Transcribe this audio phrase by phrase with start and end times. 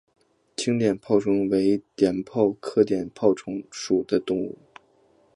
[0.57, 4.57] 鲫碘泡虫为碘泡科碘泡虫属的动物。